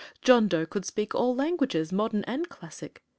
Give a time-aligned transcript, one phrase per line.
[0.23, 3.03] John Dough could speak all languages modern and classic.